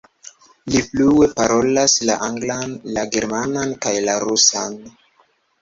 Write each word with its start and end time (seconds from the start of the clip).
Li 0.75 0.79
flue 0.85 1.27
parolas 1.41 1.97
la 2.11 2.15
anglan, 2.29 2.75
la 2.97 3.05
germanan 3.17 3.77
kaj 3.85 3.95
la 4.09 4.17
rusan. 4.25 4.79